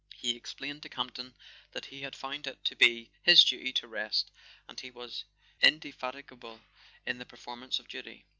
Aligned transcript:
He 0.15 0.31
explained 0.35 0.81
to 0.81 0.89
Campton 0.89 1.35
that 1.73 1.85
he 1.85 2.01
had 2.01 2.15
found 2.15 2.47
it 2.47 2.65
to 2.65 2.75
be 2.75 3.11
"his 3.21 3.43
duty 3.43 3.71
to 3.73 3.87
rest"; 3.87 4.31
and 4.67 4.79
he 4.79 4.89
was 4.89 5.25
indefatigable 5.61 6.61
in 7.05 7.19
the 7.19 7.25
performance 7.27 7.77
of 7.77 7.87
duty. 7.87 8.25